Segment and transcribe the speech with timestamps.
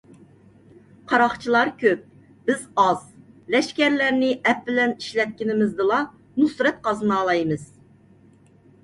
[1.09, 2.07] قاراقچىلار كۆپ،
[2.49, 3.03] بىز ئاز؛
[3.55, 6.01] لەشكەرلەرنى ئەپ بىلەن ئىشلەتكىنىمىزدىلا
[6.41, 7.69] نۇسرەت قازىنالايمىز.